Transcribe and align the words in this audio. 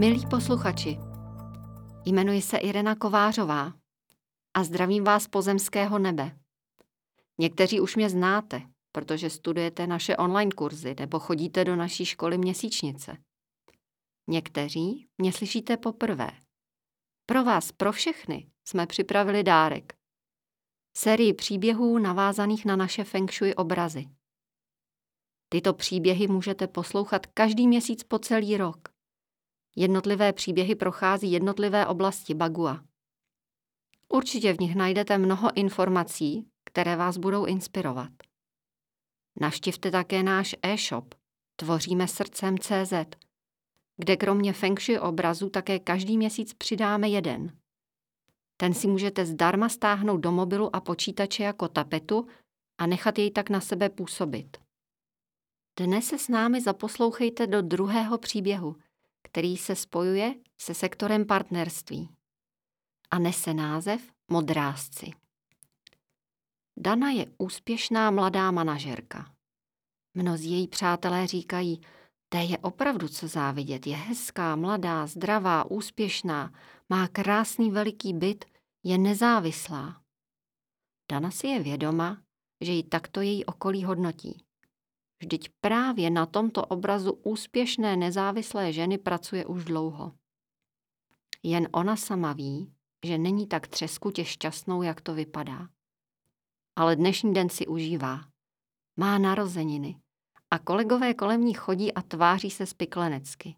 Milí 0.00 0.26
posluchači, 0.26 0.98
jmenuji 2.04 2.42
se 2.42 2.56
Irena 2.56 2.94
Kovářová 2.94 3.72
a 4.54 4.64
zdravím 4.64 5.04
vás 5.04 5.28
pozemského 5.28 5.98
nebe. 5.98 6.38
Někteří 7.38 7.80
už 7.80 7.96
mě 7.96 8.10
znáte, 8.10 8.62
protože 8.92 9.30
studujete 9.30 9.86
naše 9.86 10.16
online 10.16 10.50
kurzy 10.50 10.94
nebo 11.00 11.18
chodíte 11.18 11.64
do 11.64 11.76
naší 11.76 12.04
školy 12.04 12.38
měsíčnice. 12.38 13.16
Někteří 14.28 15.08
mě 15.18 15.32
slyšíte 15.32 15.76
poprvé. 15.76 16.30
Pro 17.26 17.44
vás, 17.44 17.72
pro 17.72 17.92
všechny, 17.92 18.50
jsme 18.68 18.86
připravili 18.86 19.42
dárek. 19.42 19.92
Sérii 20.96 21.34
příběhů 21.34 21.98
navázaných 21.98 22.64
na 22.64 22.76
naše 22.76 23.04
feng 23.04 23.32
shui 23.32 23.54
obrazy. 23.54 24.08
Tyto 25.48 25.74
příběhy 25.74 26.28
můžete 26.28 26.66
poslouchat 26.66 27.26
každý 27.26 27.68
měsíc 27.68 28.04
po 28.04 28.18
celý 28.18 28.56
rok. 28.56 28.89
Jednotlivé 29.80 30.32
příběhy 30.32 30.74
prochází 30.74 31.32
jednotlivé 31.32 31.86
oblasti 31.86 32.34
Bagua. 32.34 32.84
Určitě 34.08 34.52
v 34.52 34.60
nich 34.60 34.76
najdete 34.76 35.18
mnoho 35.18 35.56
informací, 35.56 36.46
které 36.64 36.96
vás 36.96 37.18
budou 37.18 37.44
inspirovat. 37.44 38.10
Navštivte 39.40 39.90
také 39.90 40.22
náš 40.22 40.56
e-shop 40.62 41.14
Tvoříme 41.56 42.08
srdcem 42.08 42.58
CZ, 42.58 42.92
kde 43.96 44.16
kromě 44.16 44.52
feng 44.52 44.80
shui 44.80 44.98
obrazu 44.98 45.50
také 45.50 45.78
každý 45.78 46.16
měsíc 46.16 46.54
přidáme 46.54 47.08
jeden. 47.08 47.56
Ten 48.56 48.74
si 48.74 48.86
můžete 48.86 49.26
zdarma 49.26 49.68
stáhnout 49.68 50.18
do 50.18 50.32
mobilu 50.32 50.76
a 50.76 50.80
počítače 50.80 51.42
jako 51.42 51.68
tapetu 51.68 52.26
a 52.78 52.86
nechat 52.86 53.18
jej 53.18 53.30
tak 53.30 53.50
na 53.50 53.60
sebe 53.60 53.88
působit. 53.88 54.56
Dnes 55.78 56.04
se 56.04 56.18
s 56.18 56.28
námi 56.28 56.60
zaposlouchejte 56.60 57.46
do 57.46 57.62
druhého 57.62 58.18
příběhu, 58.18 58.76
který 59.22 59.56
se 59.56 59.76
spojuje 59.76 60.34
se 60.58 60.74
sektorem 60.74 61.26
partnerství 61.26 62.08
a 63.10 63.18
nese 63.18 63.54
název 63.54 64.02
Modrázci. 64.30 65.10
Dana 66.78 67.10
je 67.10 67.26
úspěšná 67.38 68.10
mladá 68.10 68.50
manažerka. 68.50 69.34
Mnozí 70.14 70.50
její 70.50 70.68
přátelé 70.68 71.26
říkají, 71.26 71.80
té 72.28 72.38
je 72.38 72.58
opravdu 72.58 73.08
co 73.08 73.28
závidět, 73.28 73.86
je 73.86 73.96
hezká, 73.96 74.56
mladá, 74.56 75.06
zdravá, 75.06 75.70
úspěšná, 75.70 76.52
má 76.88 77.08
krásný 77.08 77.70
veliký 77.70 78.14
byt, 78.14 78.44
je 78.84 78.98
nezávislá. 78.98 80.02
Dana 81.12 81.30
si 81.30 81.46
je 81.46 81.62
vědoma, 81.62 82.22
že 82.60 82.72
ji 82.72 82.82
takto 82.82 83.20
její 83.20 83.44
okolí 83.44 83.84
hodnotí. 83.84 84.44
Vždyť 85.20 85.48
právě 85.60 86.10
na 86.10 86.26
tomto 86.26 86.66
obrazu 86.66 87.12
úspěšné 87.12 87.96
nezávislé 87.96 88.72
ženy 88.72 88.98
pracuje 88.98 89.46
už 89.46 89.64
dlouho. 89.64 90.12
Jen 91.42 91.68
ona 91.72 91.96
sama 91.96 92.32
ví, 92.32 92.72
že 93.04 93.18
není 93.18 93.46
tak 93.46 93.68
třeskutě 93.68 94.24
šťastnou, 94.24 94.82
jak 94.82 95.00
to 95.00 95.14
vypadá. 95.14 95.68
Ale 96.76 96.96
dnešní 96.96 97.34
den 97.34 97.48
si 97.48 97.66
užívá. 97.66 98.20
Má 98.96 99.18
narozeniny 99.18 100.00
a 100.50 100.58
kolegové 100.58 101.14
kolem 101.14 101.44
ní 101.44 101.54
chodí 101.54 101.94
a 101.94 102.02
tváří 102.02 102.50
se 102.50 102.66
spiklenecky. 102.66 103.56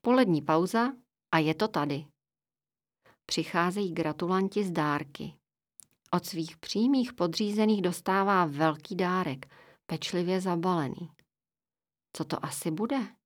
Polední 0.00 0.42
pauza 0.42 0.92
a 1.32 1.38
je 1.38 1.54
to 1.54 1.68
tady. 1.68 2.06
Přicházejí 3.26 3.92
gratulanti 3.92 4.64
z 4.64 4.70
dárky. 4.70 5.34
Od 6.10 6.26
svých 6.26 6.56
přímých 6.56 7.12
podřízených 7.12 7.82
dostává 7.82 8.44
velký 8.44 8.96
dárek– 8.96 9.46
pečlivě 9.86 10.40
zabalený. 10.40 11.10
Co 12.12 12.24
to 12.24 12.44
asi 12.44 12.70
bude? 12.70 13.16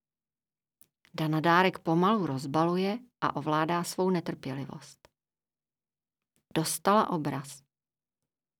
Dana 1.15 1.41
dárek 1.41 1.79
pomalu 1.79 2.27
rozbaluje 2.27 2.99
a 3.21 3.37
ovládá 3.37 3.85
svou 3.85 4.11
netrpělivost. 4.11 5.09
Dostala 6.55 7.11
obraz. 7.11 7.63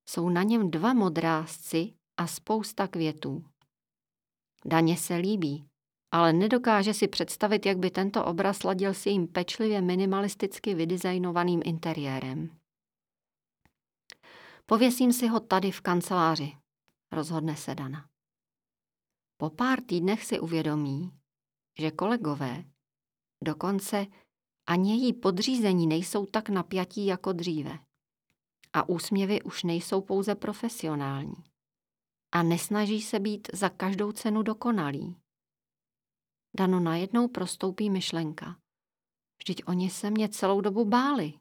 Jsou 0.09 0.29
na 0.29 0.43
něm 0.43 0.71
dva 0.71 0.95
modrázci 0.95 1.95
a 2.17 2.27
spousta 2.27 2.89
květů. 2.89 3.45
Daně 4.65 4.97
se 4.97 5.17
líbí, 5.17 5.67
ale 6.11 6.33
nedokáže 6.33 6.95
si 6.95 7.09
představit, 7.09 7.67
jak 7.67 7.79
by 7.79 7.91
tento 7.91 8.25
obraz 8.25 8.63
ladil 8.63 8.95
s 8.95 9.07
jejím 9.07 9.29
pečlivě 9.29 9.81
minimalisticky 9.81 10.75
vydesignovaným 10.75 11.63
interiérem. 11.65 12.61
Pověsím 14.67 15.13
si 15.13 15.27
ho 15.27 15.41
tady 15.41 15.71
v 15.71 15.81
kanceláři, 15.81 16.57
rozhodne 17.13 17.57
se 17.57 17.75
Dana. 17.75 18.09
Po 19.37 19.51
pár 19.51 19.81
týdnech 19.81 20.25
si 20.25 20.41
uvědomí, 20.41 21.13
že 21.79 21.91
kolegové, 21.91 22.65
dokonce 23.45 24.07
ani 24.67 24.91
její 24.91 25.13
podřízení 25.13 25.87
nejsou 25.87 26.27
tak 26.27 26.49
napjatí 26.49 27.07
jako 27.07 27.33
dříve. 27.33 27.79
A 28.73 28.89
úsměvy 28.89 29.43
už 29.43 29.63
nejsou 29.63 30.01
pouze 30.01 30.35
profesionální. 30.35 31.35
A 32.33 32.43
nesnaží 32.43 33.03
se 33.03 33.19
být 33.19 33.49
za 33.53 33.69
každou 33.69 34.13
cenu 34.13 34.43
dokonalý. 34.43 35.17
Dano 36.57 36.81
najednou 36.81 37.29
prostoupí 37.29 37.91
myšlenka. 37.91 38.57
Vždyť 39.39 39.63
oni 39.67 39.91
se 39.91 40.11
mě 40.11 40.29
celou 40.29 40.61
dobu 40.61 40.85
báli. 40.85 41.35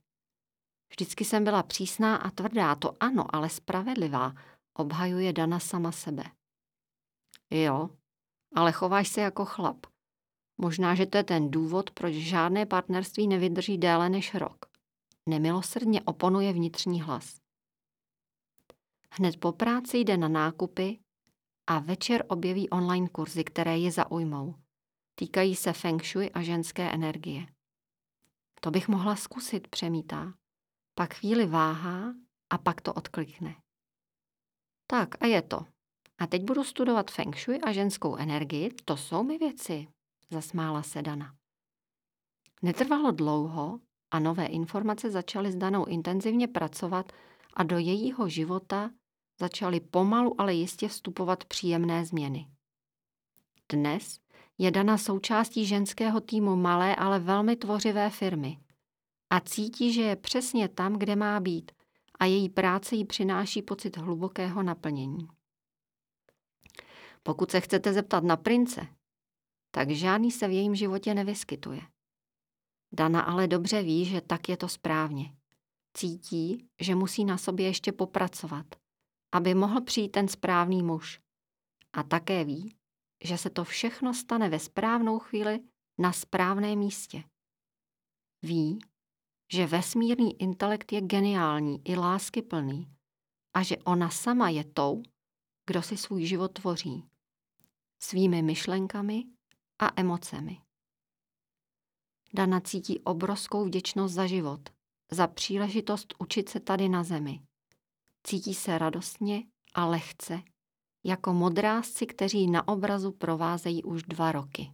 Vždycky 0.90 1.26
jsem 1.26 1.44
byla 1.44 1.64
přísná 1.64 2.16
a 2.16 2.30
tvrdá, 2.30 2.76
to 2.76 3.04
ano, 3.04 3.36
ale 3.36 3.50
spravedlivá 3.50 4.34
obhajuje 4.80 5.34
Dana 5.34 5.60
sama 5.60 5.92
sebe. 5.92 6.24
Jo, 7.50 7.90
ale 8.56 8.72
chováš 8.72 9.08
se 9.08 9.22
jako 9.22 9.46
chlap. 9.46 9.86
Možná, 10.58 10.96
že 10.96 11.06
to 11.06 11.18
je 11.18 11.24
ten 11.24 11.52
důvod, 11.52 11.92
proč 11.92 12.14
žádné 12.14 12.66
partnerství 12.66 13.28
nevydrží 13.28 13.78
déle 13.78 14.10
než 14.10 14.34
rok. 14.34 14.66
Nemilosrdně 15.26 16.02
oponuje 16.02 16.54
vnitřní 16.54 17.02
hlas. 17.02 17.40
Hned 19.12 19.40
po 19.40 19.52
práci 19.52 19.98
jde 19.98 20.18
na 20.18 20.28
nákupy 20.28 21.00
a 21.68 21.80
večer 21.80 22.26
objeví 22.28 22.70
online 22.70 23.10
kurzy, 23.10 23.44
které 23.44 23.78
je 23.78 23.92
zaujmou. 23.92 24.56
Týkají 25.16 25.56
se 25.56 25.74
feng 25.74 26.06
shui 26.06 26.32
a 26.32 26.42
ženské 26.42 26.92
energie. 26.92 27.48
To 28.62 28.72
bych 28.72 28.88
mohla 28.88 29.16
zkusit, 29.16 29.68
přemítá. 29.68 30.34
Pak 30.96 31.14
chvíli 31.14 31.46
váhá 31.46 32.14
a 32.50 32.58
pak 32.58 32.82
to 32.82 32.94
odklikne. 32.94 33.56
Tak 34.92 35.24
a 35.24 35.26
je 35.26 35.42
to. 35.42 35.66
A 36.18 36.28
teď 36.28 36.44
budu 36.44 36.64
studovat 36.64 37.12
feng 37.12 37.38
shui 37.38 37.62
a 37.62 37.72
ženskou 37.72 38.16
energii, 38.16 38.74
to 38.86 38.98
jsou 38.98 39.24
mi 39.24 39.38
věci, 39.38 39.88
zasmála 40.30 40.84
se 40.84 41.02
Dana. 41.02 41.36
Netrvalo 42.62 43.12
dlouho 43.12 43.80
a 44.12 44.20
nové 44.20 44.46
informace 44.46 45.12
začaly 45.12 45.52
s 45.52 45.56
Danou 45.56 45.86
intenzivně 45.86 46.48
pracovat 46.48 47.12
a 47.54 47.64
do 47.64 47.78
jejího 47.78 48.30
života 48.30 48.92
začaly 49.40 49.80
pomalu, 49.80 50.42
ale 50.42 50.54
jistě 50.54 50.88
vstupovat 50.88 51.46
příjemné 51.46 52.06
změny. 52.06 52.48
Dnes 53.72 54.20
je 54.58 54.72
Dana 54.72 54.98
součástí 54.98 55.66
ženského 55.66 56.22
týmu 56.22 56.56
malé, 56.56 56.96
ale 56.96 57.20
velmi 57.20 57.56
tvořivé 57.56 58.10
firmy 58.10 58.60
a 59.30 59.40
cítí, 59.40 59.94
že 59.94 60.02
je 60.02 60.16
přesně 60.16 60.68
tam, 60.68 60.94
kde 60.94 61.16
má 61.16 61.40
být 61.40 61.72
a 62.20 62.26
její 62.26 62.50
práce 62.50 62.96
jí 62.96 63.06
přináší 63.06 63.62
pocit 63.62 63.98
hlubokého 63.98 64.64
naplnění. 64.64 65.28
Pokud 67.24 67.52
se 67.52 67.62
chcete 67.62 67.94
zeptat 67.94 68.24
na 68.24 68.38
prince, 68.38 68.88
tak 69.72 69.90
žádný 69.90 70.32
se 70.32 70.48
v 70.48 70.52
jejím 70.52 70.76
životě 70.76 71.14
nevyskytuje. 71.14 71.82
Dana 72.92 73.22
ale 73.22 73.48
dobře 73.48 73.84
ví, 73.84 74.06
že 74.06 74.22
tak 74.22 74.50
je 74.50 74.58
to 74.58 74.68
správně. 74.70 75.36
Cítí, 75.94 76.70
že 76.82 76.96
musí 76.96 77.26
na 77.26 77.38
sobě 77.38 77.66
ještě 77.66 77.92
popracovat, 77.92 78.66
aby 79.32 79.56
mohl 79.56 79.82
přijít 79.82 80.10
ten 80.10 80.28
správný 80.28 80.84
muž. 80.84 81.22
A 81.94 82.04
také 82.04 82.44
ví, 82.44 82.76
že 83.24 83.38
se 83.38 83.50
to 83.50 83.64
všechno 83.64 84.14
stane 84.14 84.50
ve 84.50 84.60
správnou 84.60 85.20
chvíli 85.20 85.60
na 85.98 86.12
správném 86.12 86.80
místě. 86.80 87.24
Ví, 88.42 88.80
že 89.52 89.68
vesmírný 89.68 90.42
intelekt 90.42 90.92
je 90.92 91.02
geniální 91.02 91.82
i 91.86 91.96
láskyplný 91.96 92.88
a 93.54 93.64
že 93.64 93.78
ona 93.78 94.10
sama 94.10 94.50
je 94.50 94.64
tou, 94.64 95.04
kdo 95.66 95.82
si 95.82 95.98
svůj 95.98 96.26
život 96.26 96.48
tvoří. 96.48 97.04
Svými 98.02 98.42
myšlenkami 98.42 99.24
a 99.80 100.02
emocemi. 100.02 100.58
Dana 102.34 102.60
cítí 102.60 103.00
obrovskou 103.00 103.66
vděčnost 103.66 104.14
za 104.14 104.28
život, 104.28 104.70
za 105.12 105.28
příležitost 105.28 106.14
učit 106.20 106.50
se 106.50 106.60
tady 106.60 106.90
na 106.90 107.04
zemi. 107.04 107.40
Cítí 108.24 108.54
se 108.54 108.78
radostně 108.78 109.44
a 109.74 109.86
lehce, 109.86 110.42
jako 111.04 111.34
modrázci, 111.34 112.06
kteří 112.06 112.50
na 112.50 112.68
obrazu 112.68 113.12
provázejí 113.12 113.84
už 113.84 114.04
dva 114.04 114.32
roky. 114.32 114.72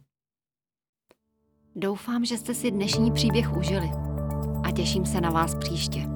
Doufám, 1.76 2.24
že 2.24 2.38
jste 2.38 2.54
si 2.54 2.70
dnešní 2.70 3.12
příběh 3.12 3.56
užili 3.56 4.05
těším 4.76 5.06
se 5.06 5.20
na 5.20 5.30
vás 5.30 5.54
příště. 5.54 6.15